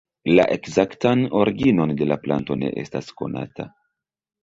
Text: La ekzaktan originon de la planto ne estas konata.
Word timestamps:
La 0.37 0.45
ekzaktan 0.55 1.21
originon 1.43 1.95
de 2.01 2.09
la 2.09 2.19
planto 2.25 2.61
ne 2.65 2.75
estas 2.87 3.15
konata. 3.23 3.73